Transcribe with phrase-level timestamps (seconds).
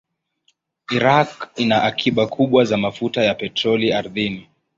[0.95, 4.47] Iraq ina akiba kubwa za mafuta ya petroli ardhini.